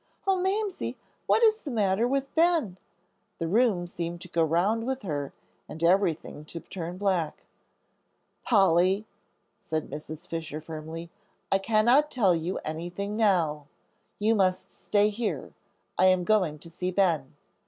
[0.25, 0.97] "Oh, Mamsie,
[1.27, 2.77] what is the matter with Ben?"
[3.37, 5.31] The room seemed to go round with her
[5.69, 7.43] and everything to turn black.
[8.43, 9.05] "Polly,"
[9.57, 10.27] said Mrs.
[10.27, 11.11] Fisher, firmly,
[11.51, 13.67] "I cannot tell you anything now.
[14.17, 15.53] You must stay here.
[15.99, 17.35] I am going to see Ben."